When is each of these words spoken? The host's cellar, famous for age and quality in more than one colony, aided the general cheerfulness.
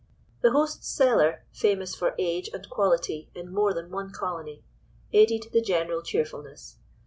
The 0.41 0.49
host's 0.49 0.87
cellar, 0.87 1.45
famous 1.53 1.93
for 1.93 2.15
age 2.17 2.49
and 2.55 2.67
quality 2.67 3.29
in 3.35 3.53
more 3.53 3.71
than 3.71 3.91
one 3.91 4.09
colony, 4.11 4.63
aided 5.13 5.43
the 5.53 5.61
general 5.61 6.01
cheerfulness. 6.01 6.79